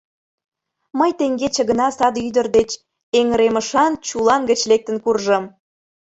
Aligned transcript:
—Мый 0.99 1.11
теҥгече 1.19 1.61
гына 1.69 1.87
саде 1.97 2.19
ӱдыр 2.29 2.47
деч 2.57 2.69
эҥыремышан 3.19 3.91
чулан 4.07 4.41
гыч 4.49 4.61
лектын 4.69 4.97
куржым... 5.03 5.43